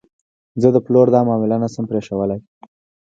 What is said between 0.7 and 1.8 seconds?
د پلور دا معامله نه